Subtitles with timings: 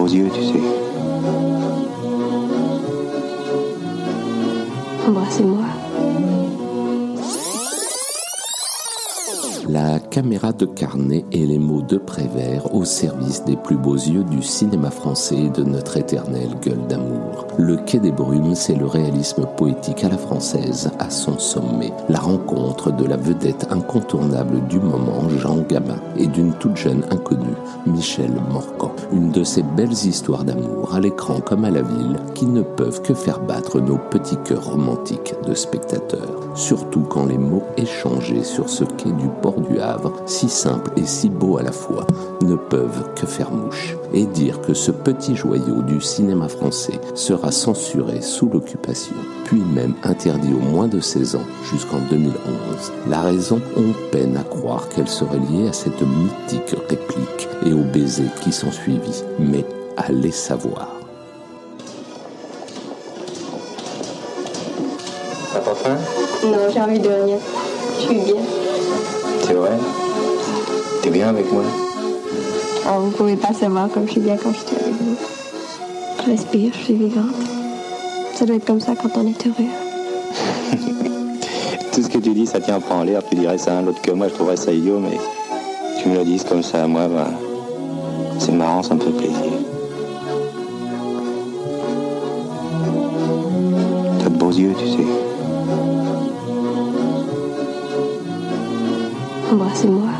[0.00, 0.60] beaux yeux, tu sais.
[5.06, 5.79] Embrassez-moi.
[9.72, 14.24] La caméra de carnet et les mots de Prévert au service des plus beaux yeux
[14.24, 17.46] du cinéma français et de notre éternelle gueule d'amour.
[17.56, 21.92] Le Quai des Brumes, c'est le réalisme poétique à la française, à son sommet.
[22.08, 27.54] La rencontre de la vedette incontournable du moment, Jean Gabin, et d'une toute jeune inconnue,
[27.86, 28.92] Michel Morcan.
[29.12, 33.02] Une de ces belles histoires d'amour, à l'écran comme à la ville, qui ne peuvent
[33.02, 36.49] que faire battre nos petits cœurs romantiques de spectateurs.
[36.60, 41.06] Surtout quand les mots échangés sur ce quai du port du Havre, si simple et
[41.06, 42.06] si beau à la fois,
[42.42, 43.96] ne peuvent que faire mouche.
[44.12, 49.94] Et dire que ce petit joyau du cinéma français sera censuré sous l'occupation, puis même
[50.02, 52.34] interdit aux moins de 16 ans jusqu'en 2011.
[53.08, 57.84] La raison, on peine à croire qu'elle serait liée à cette mythique réplique et au
[57.84, 59.24] baiser qui s'en suivit.
[59.38, 59.64] Mais
[59.96, 60.99] allez savoir.
[65.62, 65.96] T'as pas faim
[66.44, 67.36] Non, j'ai envie de rien.
[67.98, 68.42] Je suis bien.
[69.42, 69.72] C'est vrai
[71.02, 71.62] T'es bien avec moi
[72.86, 75.16] Oh, vous pouvez pas savoir comme je suis bien quand je suis avec vous.
[76.24, 77.34] Je respire, je suis vivante.
[78.34, 79.68] Ça doit être comme ça quand on est heureux.
[81.92, 83.22] Tout ce que tu dis, ça tient pas en l'air.
[83.28, 85.18] Tu dirais ça à un autre que moi, je trouverais ça idiot, mais
[86.00, 87.28] tu me le dises comme ça à moi, bah,
[88.38, 89.36] c'est marrant, ça me fait plaisir.
[94.22, 95.06] T'as de beaux yeux, tu sais.
[99.50, 100.06] Embrassez-moi.
[100.06, 100.19] Lily.